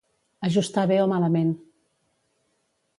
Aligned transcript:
Ajustar 0.47 0.85
bé 0.93 0.97
o 1.03 1.05
malament. 1.13 1.55